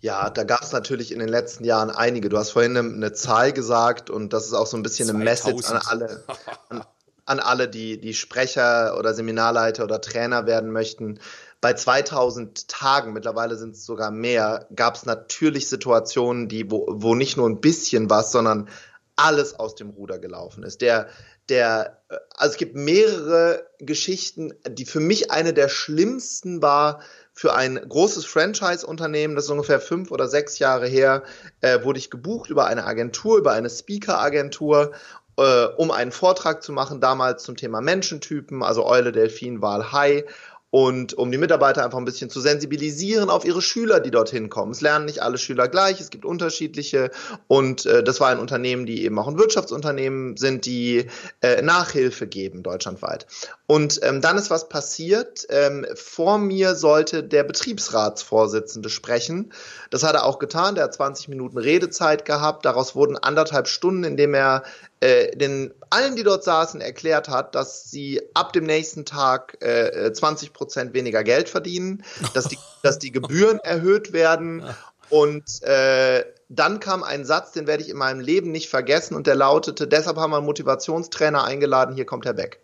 [0.00, 2.30] Ja, da gab es natürlich in den letzten Jahren einige.
[2.30, 5.16] Du hast vorhin eine, eine, Zahl gesagt und das ist auch so ein bisschen 2000.
[5.16, 6.24] eine Message an alle,
[6.70, 6.84] an,
[7.26, 11.20] an alle, die, die Sprecher oder Seminarleiter oder Trainer werden möchten.
[11.60, 17.14] Bei 2000 Tagen, mittlerweile sind es sogar mehr, gab es natürlich Situationen, die, wo, wo
[17.14, 18.70] nicht nur ein bisschen was, sondern
[19.16, 20.80] alles aus dem Ruder gelaufen ist.
[20.80, 21.08] Der,
[21.50, 22.02] der,
[22.36, 27.00] also es gibt mehrere Geschichten, die für mich eine der schlimmsten war,
[27.32, 31.22] für ein großes Franchise-Unternehmen, das ist ungefähr fünf oder sechs Jahre her,
[31.60, 34.92] äh, wurde ich gebucht über eine Agentur, über eine Speaker-Agentur,
[35.36, 40.24] äh, um einen Vortrag zu machen, damals zum Thema Menschentypen, also Eule, Delfin, Wal, Hai
[40.70, 44.72] und um die Mitarbeiter einfach ein bisschen zu sensibilisieren auf ihre Schüler, die dorthin kommen.
[44.72, 47.10] Es lernen nicht alle Schüler gleich, es gibt unterschiedliche
[47.48, 51.06] und äh, das war ein Unternehmen, die eben auch ein Wirtschaftsunternehmen sind, die
[51.40, 53.26] äh, Nachhilfe geben deutschlandweit.
[53.66, 55.46] Und ähm, dann ist was passiert.
[55.48, 59.52] Ähm, vor mir sollte der Betriebsratsvorsitzende sprechen.
[59.90, 60.74] Das hat er auch getan.
[60.74, 62.64] Der hat 20 Minuten Redezeit gehabt.
[62.64, 64.64] Daraus wurden anderthalb Stunden, in dem er
[65.00, 70.12] äh, den allen, die dort saßen, erklärt hat, dass sie ab dem nächsten Tag äh,
[70.12, 74.62] 20 Prozent weniger Geld verdienen, dass die, dass die Gebühren erhöht werden
[75.08, 79.26] und äh, dann kam ein Satz, den werde ich in meinem Leben nicht vergessen und
[79.26, 82.60] der lautete, deshalb haben wir einen Motivationstrainer eingeladen, hier kommt Herr Beck.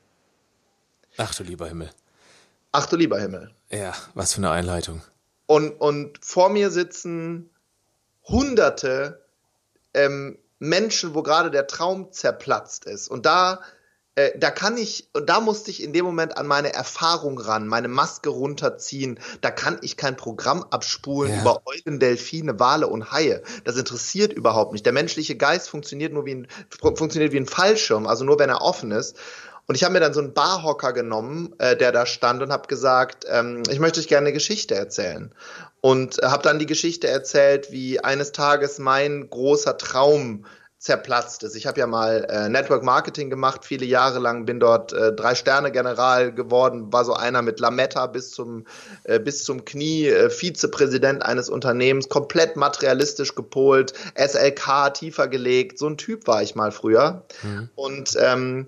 [1.16, 1.90] Ach du lieber Himmel.
[2.70, 3.50] Ach du lieber Himmel.
[3.70, 5.00] Ja, was für eine Einleitung.
[5.46, 7.48] Und, und vor mir sitzen
[8.28, 9.24] hunderte
[9.94, 13.09] ähm, Menschen, wo gerade der Traum zerplatzt ist.
[13.09, 13.61] Und da,
[14.16, 17.68] äh, da kann ich, und da musste ich in dem Moment an meine Erfahrung ran,
[17.68, 19.20] meine Maske runterziehen.
[19.42, 21.40] Da kann ich kein Programm abspulen ja.
[21.42, 23.42] über Eulen, Delfine, Wale und Haie.
[23.64, 24.87] Das interessiert überhaupt nicht.
[24.87, 26.48] Der menschliche Geist funktioniert nur wie ein,
[26.81, 29.18] funktioniert wie ein Fallschirm, also nur wenn er offen ist.
[29.66, 32.68] Und ich habe mir dann so einen Barhocker genommen, äh, der da stand und habe
[32.68, 35.35] gesagt, ähm, ich möchte euch gerne eine Geschichte erzählen
[35.83, 40.46] und habe dann die Geschichte erzählt, wie eines Tages mein großer Traum
[40.79, 41.57] zerplatzt ist.
[41.57, 45.35] Ich habe ja mal äh, Network Marketing gemacht, viele Jahre lang, bin dort äh, drei
[45.35, 48.67] Sterne General geworden, war so einer mit Lametta bis zum
[49.05, 55.89] äh, bis zum Knie, äh, Vizepräsident eines Unternehmens, komplett materialistisch gepolt, SLK tiefer gelegt, so
[55.89, 57.25] ein Typ war ich mal früher.
[57.43, 57.71] Mhm.
[57.75, 58.67] Und ähm,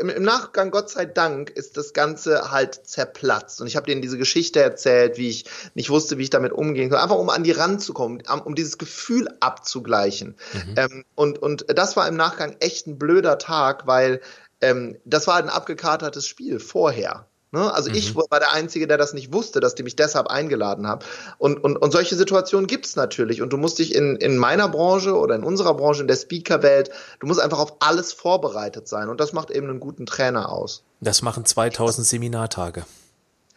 [0.00, 3.60] im Nachgang, Gott sei Dank, ist das Ganze halt zerplatzt.
[3.60, 6.90] Und ich habe denen diese Geschichte erzählt, wie ich nicht wusste, wie ich damit umgehen
[6.90, 7.00] soll.
[7.00, 10.36] Einfach um an die ranzukommen, um dieses Gefühl abzugleichen.
[10.52, 10.74] Mhm.
[10.76, 14.20] Ähm, und, und das war im Nachgang echt ein blöder Tag, weil
[14.60, 17.26] ähm, das war ein abgekatertes Spiel vorher.
[17.52, 17.72] Ne?
[17.72, 17.96] Also mhm.
[17.96, 21.04] ich war der Einzige, der das nicht wusste, dass die mich deshalb eingeladen haben.
[21.36, 23.42] Und, und, und solche Situationen gibt's natürlich.
[23.42, 26.90] Und du musst dich in, in meiner Branche oder in unserer Branche, in der Speaker-Welt,
[27.20, 29.10] du musst einfach auf alles vorbereitet sein.
[29.10, 30.82] Und das macht eben einen guten Trainer aus.
[31.00, 32.84] Das machen 2000 Seminartage.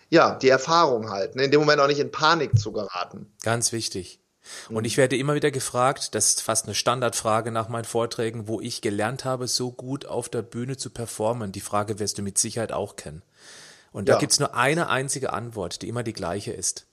[0.09, 1.35] Ja, die Erfahrung halt.
[1.35, 1.45] Ne?
[1.45, 3.31] In dem Moment auch nicht in Panik zu geraten.
[3.43, 4.19] Ganz wichtig.
[4.67, 4.85] Und mhm.
[4.85, 8.81] ich werde immer wieder gefragt, das ist fast eine Standardfrage nach meinen Vorträgen, wo ich
[8.81, 11.53] gelernt habe, so gut auf der Bühne zu performen.
[11.53, 13.23] Die Frage wirst du mit Sicherheit auch kennen.
[13.95, 14.19] Und da ja.
[14.19, 16.85] gibt's nur eine einzige Antwort, die immer die gleiche ist.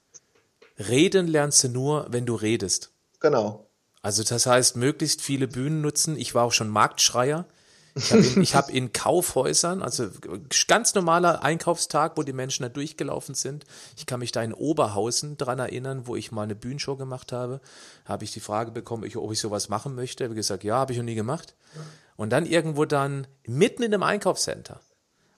[0.78, 2.92] Reden lernst du nur, wenn du redest.
[3.18, 3.66] Genau.
[4.02, 6.16] Also das heißt, möglichst viele Bühnen nutzen.
[6.16, 7.44] Ich war auch schon Marktschreier.
[7.96, 10.10] Ich habe in, hab in Kaufhäusern, also
[10.68, 13.64] ganz normaler Einkaufstag, wo die Menschen da durchgelaufen sind.
[13.96, 17.60] Ich kann mich da in Oberhausen dran erinnern, wo ich mal eine Bühnenshow gemacht habe.
[18.04, 20.22] Habe ich die Frage bekommen, ob ich sowas machen möchte.
[20.22, 21.56] Habe gesagt, ja, habe ich noch nie gemacht.
[22.14, 24.80] Und dann irgendwo dann mitten in einem Einkaufscenter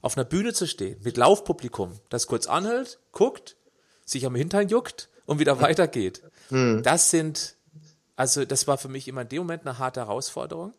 [0.05, 3.57] auf einer Bühne zu stehen mit Laufpublikum, das kurz anhält, guckt,
[4.05, 6.23] sich am Hintern juckt und wieder weitergeht.
[6.51, 6.83] Mhm.
[6.83, 7.57] Das sind,
[8.15, 10.75] also das war für mich immer in dem Moment eine harte Herausforderung.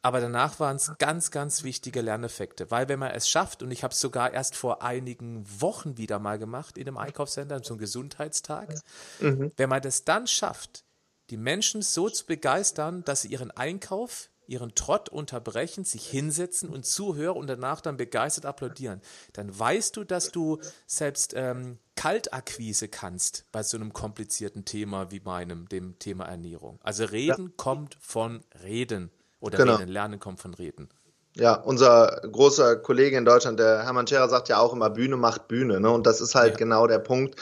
[0.00, 3.84] Aber danach waren es ganz, ganz wichtige Lerneffekte, weil wenn man es schafft, und ich
[3.84, 8.74] habe es sogar erst vor einigen Wochen wieder mal gemacht in einem Einkaufscenter, zum Gesundheitstag,
[9.20, 9.52] mhm.
[9.56, 10.84] wenn man das dann schafft,
[11.30, 16.86] die Menschen so zu begeistern, dass sie ihren Einkauf ihren Trott unterbrechen, sich hinsetzen und
[16.86, 19.00] zuhören und danach dann begeistert applaudieren,
[19.32, 25.20] dann weißt du, dass du selbst ähm, Kaltakquise kannst bei so einem komplizierten Thema wie
[25.20, 26.78] meinem, dem Thema Ernährung.
[26.82, 27.52] Also Reden ja.
[27.56, 29.76] kommt von Reden oder genau.
[29.76, 30.88] Reden, Lernen kommt von Reden.
[31.36, 35.48] Ja, unser großer Kollege in Deutschland, der Hermann Scherer, sagt ja auch immer, Bühne macht
[35.48, 35.80] Bühne.
[35.80, 35.90] Ne?
[35.90, 36.56] Und das ist halt ja.
[36.58, 37.40] genau der Punkt.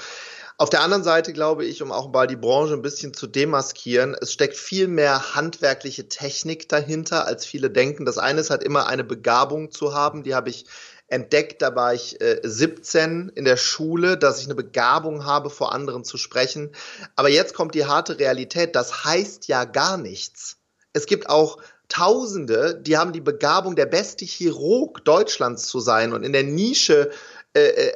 [0.63, 4.15] Auf der anderen Seite glaube ich, um auch mal die Branche ein bisschen zu demaskieren,
[4.21, 8.05] es steckt viel mehr handwerkliche Technik dahinter, als viele denken.
[8.05, 10.67] Das eine ist halt immer eine Begabung zu haben, die habe ich
[11.09, 15.75] entdeckt, da war ich äh, 17 in der Schule, dass ich eine Begabung habe, vor
[15.75, 16.71] anderen zu sprechen.
[17.17, 20.59] Aber jetzt kommt die harte Realität, das heißt ja gar nichts.
[20.93, 26.23] Es gibt auch Tausende, die haben die Begabung, der beste Chirurg Deutschlands zu sein und
[26.23, 27.11] in der Nische
[27.53, 27.93] äh, äh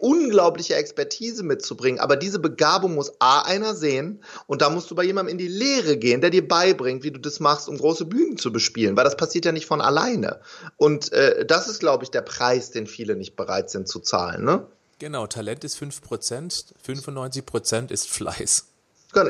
[0.00, 2.00] unglaubliche Expertise mitzubringen.
[2.00, 5.48] Aber diese Begabung muss A einer sehen und da musst du bei jemandem in die
[5.48, 9.04] Lehre gehen, der dir beibringt, wie du das machst, um große Bühnen zu bespielen, weil
[9.04, 10.40] das passiert ja nicht von alleine.
[10.76, 14.44] Und äh, das ist, glaube ich, der Preis, den viele nicht bereit sind zu zahlen.
[14.44, 14.66] Ne?
[14.98, 18.66] Genau, Talent ist 5%, 95% ist Fleiß.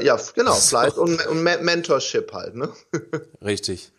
[0.03, 2.55] Ja, genau, Fleiß und, und Mentorship halt.
[2.55, 2.71] Ne?
[3.43, 3.93] Richtig.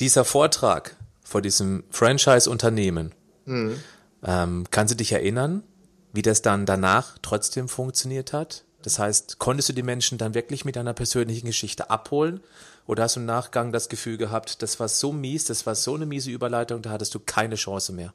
[0.00, 3.12] Dieser Vortrag vor diesem Franchise-Unternehmen,
[3.44, 3.78] hm.
[4.24, 5.62] ähm, kannst du dich erinnern,
[6.12, 8.64] wie das dann danach trotzdem funktioniert hat?
[8.82, 12.40] Das heißt, konntest du die Menschen dann wirklich mit deiner persönlichen Geschichte abholen?
[12.86, 15.94] Oder hast du im Nachgang das Gefühl gehabt, das war so mies, das war so
[15.94, 18.12] eine miese Überleitung, da hattest du keine Chance mehr?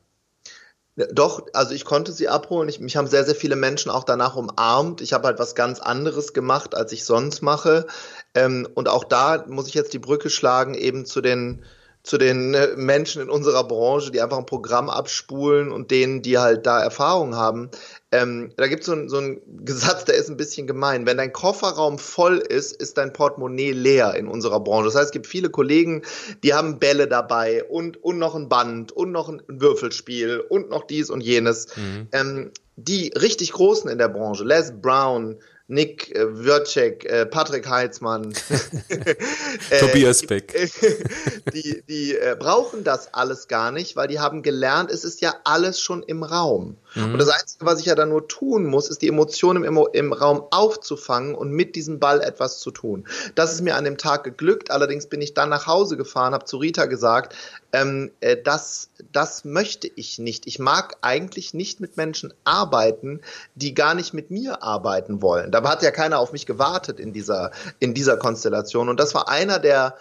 [1.12, 2.70] Doch, also ich konnte sie abholen.
[2.70, 5.00] Ich, mich haben sehr, sehr viele Menschen auch danach umarmt.
[5.02, 7.86] Ich habe halt was ganz anderes gemacht, als ich sonst mache.
[8.34, 11.64] Ähm, und auch da muss ich jetzt die Brücke schlagen, eben zu den
[12.08, 16.38] zu den äh, Menschen in unserer Branche, die einfach ein Programm abspulen und denen, die
[16.38, 17.70] halt da Erfahrung haben.
[18.14, 21.06] Ähm, da gibt so es so einen Gesatz, der ist ein bisschen gemein.
[21.06, 24.86] Wenn dein Kofferraum voll ist, ist dein Portemonnaie leer in unserer Branche.
[24.86, 26.02] Das heißt, es gibt viele Kollegen,
[26.44, 30.88] die haben Bälle dabei und, und noch ein Band und noch ein Würfelspiel und noch
[30.88, 31.68] dies und jenes.
[31.76, 32.08] Mhm.
[32.14, 35.36] Ähm, die richtig Großen in der Branche, Les Brown,
[35.70, 38.34] Nick äh, Wörczek, äh, Patrick Heitzmann,
[39.70, 40.54] äh, Tobias Beck.
[41.54, 45.34] Die, die äh, brauchen das alles gar nicht, weil die haben gelernt, es ist ja
[45.44, 46.76] alles schon im Raum.
[46.94, 47.14] Mhm.
[47.14, 50.14] Und das Einzige, was ich ja dann nur tun muss, ist die Emotionen im, im
[50.14, 53.08] Raum aufzufangen und mit diesem Ball etwas zu tun.
[53.36, 54.72] Das ist mir an dem Tag geglückt.
[54.72, 57.34] Allerdings bin ich dann nach Hause gefahren, habe zu Rita gesagt,
[57.74, 60.48] ähm, äh, das, das möchte ich nicht.
[60.48, 63.22] Ich mag eigentlich nicht mit Menschen arbeiten,
[63.56, 65.52] die gar nicht mit mir arbeiten wollen.
[65.52, 68.90] Da hat ja keiner auf mich gewartet in dieser, in dieser Konstellation.
[68.90, 69.96] Und das war einer der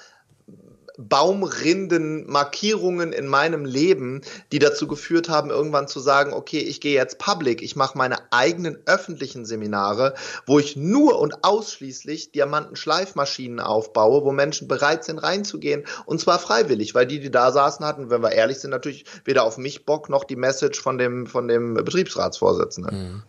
[0.99, 6.95] Baumrinden, Markierungen in meinem Leben, die dazu geführt haben, irgendwann zu sagen, okay, ich gehe
[6.95, 10.15] jetzt public, ich mache meine eigenen öffentlichen Seminare,
[10.47, 16.95] wo ich nur und ausschließlich Diamantenschleifmaschinen aufbaue, wo Menschen bereit sind reinzugehen und zwar freiwillig,
[16.95, 20.09] weil die, die da saßen, hatten, wenn wir ehrlich sind, natürlich weder auf mich Bock
[20.09, 22.97] noch die Message von dem, von dem Betriebsratsvorsitzenden.
[22.97, 23.23] Mhm.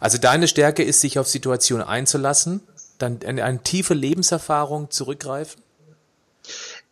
[0.00, 2.60] Also deine Stärke ist, sich auf Situationen einzulassen,
[2.98, 5.63] dann eine, eine tiefe Lebenserfahrung zurückgreifen?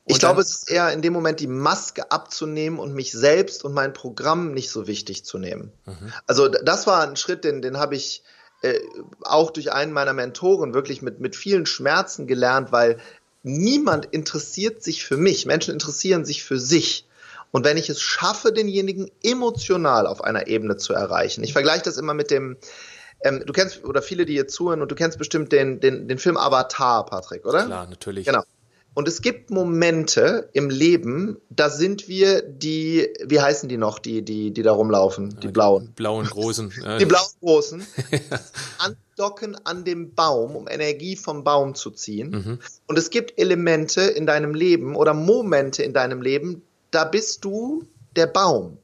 [0.07, 3.73] Ich glaube, es ist eher in dem Moment die Maske abzunehmen und mich selbst und
[3.73, 5.73] mein Programm nicht so wichtig zu nehmen.
[5.87, 6.13] Mhm.
[6.27, 8.25] Also das war ein Schritt, den, den habe ich
[8.63, 8.79] äh,
[9.23, 12.99] auch durch einen meiner Mentoren wirklich mit, mit vielen Schmerzen gelernt, weil
[13.43, 15.47] niemand interessiert sich für mich.
[15.47, 17.07] Menschen interessieren sich für sich.
[17.53, 21.99] Und wenn ich es schaffe, denjenigen emotional auf einer Ebene zu erreichen, ich vergleiche das
[21.99, 22.57] immer mit dem,
[23.23, 26.19] ähm, du kennst, oder viele, die hier zuhören, und du kennst bestimmt den, den, den
[26.19, 27.67] Film Avatar, Patrick, oder?
[27.67, 28.27] Klar, natürlich.
[28.27, 28.43] Genau.
[28.95, 34.23] Und es gibt Momente im Leben, da sind wir die, wie heißen die noch, die,
[34.23, 35.87] die, die da rumlaufen, die blauen.
[35.97, 36.73] Die blauen großen.
[36.99, 37.87] die blauen großen.
[38.79, 42.31] andocken an dem Baum, um Energie vom Baum zu ziehen.
[42.31, 42.59] Mhm.
[42.87, 47.87] Und es gibt Elemente in deinem Leben oder Momente in deinem Leben, da bist du
[48.17, 48.79] der Baum.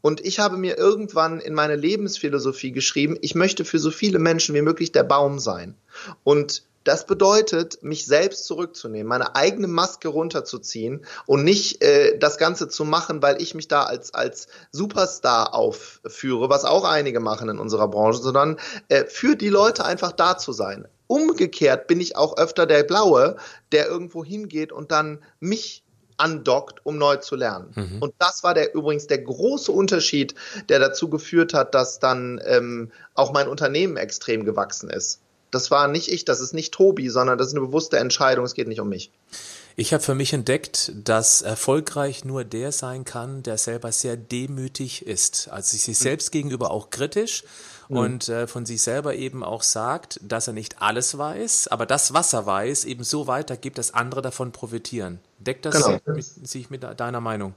[0.00, 4.54] Und ich habe mir irgendwann in meine Lebensphilosophie geschrieben, ich möchte für so viele Menschen
[4.54, 5.74] wie möglich der Baum sein.
[6.22, 12.68] Und das bedeutet, mich selbst zurückzunehmen, meine eigene Maske runterzuziehen und nicht äh, das Ganze
[12.68, 17.58] zu machen, weil ich mich da als, als Superstar aufführe, was auch einige machen in
[17.58, 20.88] unserer Branche, sondern äh, für die Leute einfach da zu sein.
[21.06, 23.36] Umgekehrt bin ich auch öfter der Blaue,
[23.72, 25.84] der irgendwo hingeht und dann mich
[26.16, 27.72] andockt, um neu zu lernen.
[27.74, 28.02] Mhm.
[28.02, 30.34] Und das war der übrigens der große Unterschied,
[30.68, 35.20] der dazu geführt hat, dass dann ähm, auch mein Unternehmen extrem gewachsen ist.
[35.50, 38.54] Das war nicht ich, das ist nicht Tobi, sondern das ist eine bewusste Entscheidung, es
[38.54, 39.10] geht nicht um mich.
[39.76, 45.06] Ich habe für mich entdeckt, dass erfolgreich nur der sein kann, der selber sehr demütig
[45.06, 45.94] ist, also sich mhm.
[45.94, 47.44] selbst gegenüber auch kritisch
[47.88, 47.96] mhm.
[47.96, 52.12] und äh, von sich selber eben auch sagt, dass er nicht alles weiß, aber das,
[52.12, 55.20] was er weiß, eben so weitergibt, dass andere davon profitieren.
[55.38, 55.98] Deckt das genau.
[56.04, 57.54] mit, sich mit deiner Meinung?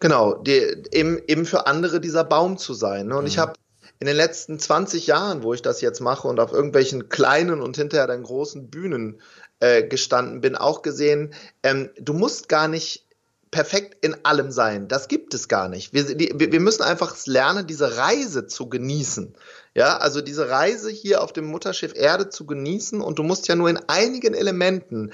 [0.00, 3.08] Genau, die, eben, eben für andere dieser Baum zu sein.
[3.08, 3.16] Ne?
[3.16, 3.28] Und mhm.
[3.28, 3.52] ich habe
[4.00, 7.76] in den letzten 20 Jahren, wo ich das jetzt mache und auf irgendwelchen kleinen und
[7.76, 9.20] hinterher dann großen Bühnen
[9.60, 13.08] äh, gestanden bin, auch gesehen, ähm, du musst gar nicht
[13.50, 14.88] perfekt in allem sein.
[14.88, 15.92] Das gibt es gar nicht.
[15.92, 19.34] Wir, die, wir müssen einfach lernen, diese Reise zu genießen.
[19.74, 23.54] Ja, also diese Reise hier auf dem Mutterschiff Erde zu genießen und du musst ja
[23.54, 25.12] nur in einigen Elementen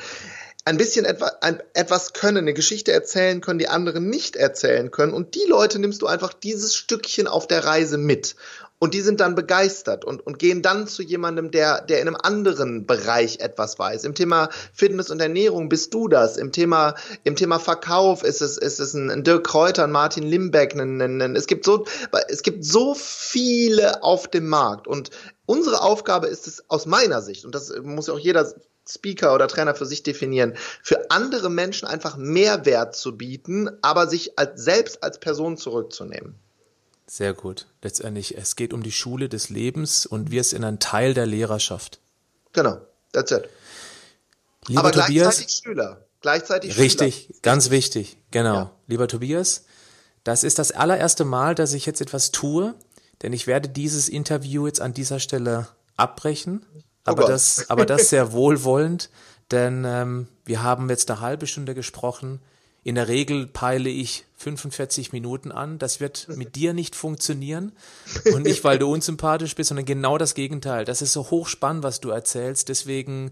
[0.67, 5.13] ein bisschen etwa, ein, etwas können, eine Geschichte erzählen können, die anderen nicht erzählen können.
[5.13, 8.35] Und die Leute nimmst du einfach dieses Stückchen auf der Reise mit.
[8.79, 12.19] Und die sind dann begeistert und, und gehen dann zu jemandem, der, der in einem
[12.21, 14.05] anderen Bereich etwas weiß.
[14.05, 16.37] Im Thema Fitness und Ernährung bist du das.
[16.37, 20.25] Im Thema, im Thema Verkauf ist es, ist es ein, ein Dirk Kräuter, ein Martin
[20.25, 20.75] Limbeck.
[20.75, 21.87] Ein, ein, ein, es gibt so,
[22.29, 24.87] es gibt so viele auf dem Markt.
[24.87, 25.11] Und
[25.47, 28.53] unsere Aufgabe ist es aus meiner Sicht, und das muss ja auch jeder
[28.89, 34.39] Speaker oder Trainer für sich definieren, für andere Menschen einfach Mehrwert zu bieten, aber sich
[34.39, 36.35] als, selbst als Person zurückzunehmen.
[37.07, 37.67] Sehr gut.
[37.83, 42.01] Letztendlich, es geht um die Schule des Lebens und wir sind ein Teil der Lehrerschaft.
[42.53, 42.81] Genau,
[43.13, 43.49] that's it.
[44.69, 46.07] Lieber aber Tobias, gleichzeitig Schüler.
[46.21, 47.39] Gleichzeitig richtig, Schüler.
[47.43, 48.55] ganz wichtig, genau.
[48.55, 48.71] Ja.
[48.87, 49.65] Lieber Tobias,
[50.25, 52.75] das ist das allererste Mal, dass ich jetzt etwas tue,
[53.21, 56.65] denn ich werde dieses Interview jetzt an dieser Stelle abbrechen.
[57.07, 57.31] Oh Aber Gott.
[57.31, 59.11] das, aber das sehr wohlwollend,
[59.51, 62.41] denn ähm, wir haben jetzt eine halbe Stunde gesprochen.
[62.83, 65.79] In der Regel peile ich 45 Minuten an.
[65.79, 67.73] Das wird mit dir nicht funktionieren.
[68.35, 70.85] Und nicht, weil du unsympathisch bist, sondern genau das Gegenteil.
[70.85, 72.69] Das ist so hochspannend, was du erzählst.
[72.69, 73.31] Deswegen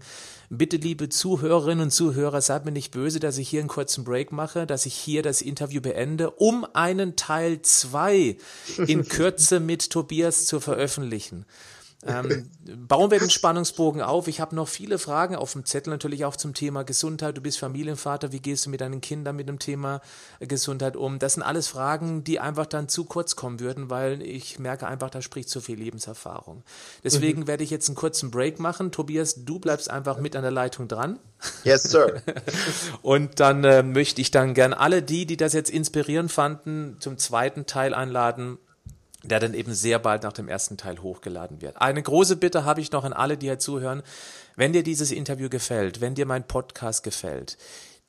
[0.49, 4.31] bitte, liebe Zuhörerinnen und Zuhörer, seid mir nicht böse, dass ich hier einen kurzen Break
[4.31, 8.37] mache, dass ich hier das Interview beende, um einen Teil zwei
[8.87, 11.45] in Kürze mit Tobias zu veröffentlichen.
[12.05, 12.49] Ähm,
[12.87, 14.27] bauen wir den Spannungsbogen auf.
[14.27, 17.37] Ich habe noch viele Fragen auf dem Zettel, natürlich auch zum Thema Gesundheit.
[17.37, 20.01] Du bist Familienvater, wie gehst du mit deinen Kindern mit dem Thema
[20.39, 21.19] äh, Gesundheit um?
[21.19, 25.09] Das sind alles Fragen, die einfach dann zu kurz kommen würden, weil ich merke einfach,
[25.09, 26.63] da spricht zu viel Lebenserfahrung.
[27.03, 27.47] Deswegen Mhm.
[27.47, 28.91] werde ich jetzt einen kurzen Break machen.
[28.91, 31.19] Tobias, du bleibst einfach mit an der Leitung dran.
[31.63, 32.21] Yes, sir.
[33.01, 37.17] Und dann äh, möchte ich dann gern alle die, die das jetzt inspirierend fanden, zum
[37.17, 38.57] zweiten Teil einladen,
[39.23, 41.81] der dann eben sehr bald nach dem ersten Teil hochgeladen wird.
[41.81, 44.03] Eine große Bitte habe ich noch an alle, die hier zuhören.
[44.55, 47.57] Wenn dir dieses Interview gefällt, wenn dir mein Podcast gefällt,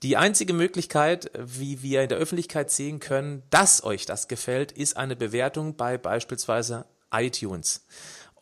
[0.03, 4.97] die einzige Möglichkeit, wie wir in der Öffentlichkeit sehen können, dass euch das gefällt, ist
[4.97, 7.87] eine Bewertung bei beispielsweise iTunes.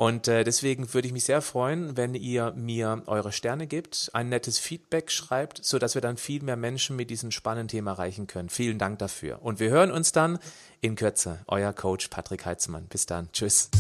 [0.03, 4.31] Und äh, deswegen würde ich mich sehr freuen, wenn ihr mir eure Sterne gebt, ein
[4.31, 8.27] nettes Feedback schreibt, so dass wir dann viel mehr Menschen mit diesem spannenden Thema erreichen
[8.27, 8.49] können.
[8.49, 9.41] Vielen Dank dafür.
[9.43, 10.41] Und wir hören uns dann
[10.81, 11.39] in Kürze.
[11.47, 12.87] Euer Coach Patrick Heitzmann.
[12.89, 13.31] Bis dann.
[13.31, 13.71] Tschüss.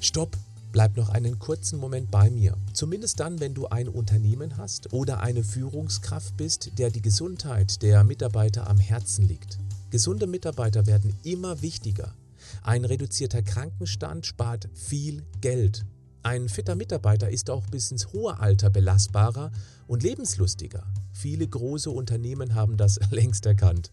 [0.00, 0.36] Stopp.
[0.70, 2.56] Bleib noch einen kurzen Moment bei mir.
[2.72, 8.04] Zumindest dann, wenn du ein Unternehmen hast oder eine Führungskraft bist, der die Gesundheit der
[8.04, 9.58] Mitarbeiter am Herzen liegt.
[9.90, 12.14] Gesunde Mitarbeiter werden immer wichtiger.
[12.62, 15.84] Ein reduzierter Krankenstand spart viel Geld.
[16.22, 19.50] Ein fitter Mitarbeiter ist auch bis ins hohe Alter belastbarer
[19.86, 20.86] und lebenslustiger.
[21.12, 23.92] Viele große Unternehmen haben das längst erkannt.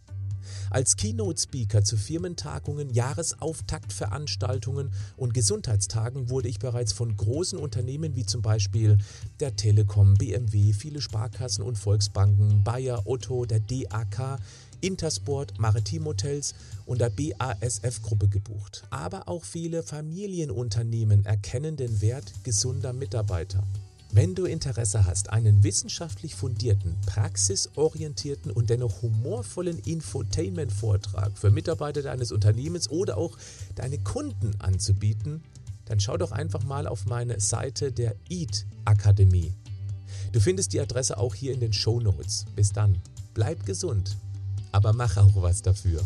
[0.70, 8.42] Als Keynote-Speaker zu Firmentagungen, Jahresauftaktveranstaltungen und Gesundheitstagen wurde ich bereits von großen Unternehmen wie zum
[8.42, 8.98] Beispiel
[9.40, 14.40] der Telekom, BMW, viele Sparkassen und Volksbanken, Bayer, Otto, der DAK,
[14.82, 16.54] Intersport, Maritimhotels
[16.86, 18.84] und der BASF-Gruppe gebucht.
[18.90, 23.64] Aber auch viele Familienunternehmen erkennen den Wert gesunder Mitarbeiter.
[24.14, 32.34] Wenn du Interesse hast, einen wissenschaftlich fundierten, praxisorientierten und dennoch humorvollen Infotainment-Vortrag für Mitarbeiter deines
[32.34, 33.38] Unternehmens oder auch
[33.76, 35.42] deine Kunden anzubieten,
[35.86, 39.54] dann schau doch einfach mal auf meine Seite der EAT Akademie.
[40.34, 42.46] Du findest die Adresse auch hier in den Show Notes.
[42.56, 42.98] Bis dann,
[43.34, 44.18] bleib gesund,
[44.72, 46.02] aber mach auch was dafür.